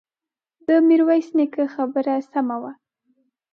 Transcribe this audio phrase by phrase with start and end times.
[0.67, 2.71] د ميرويس نيکه خبره سمه وه.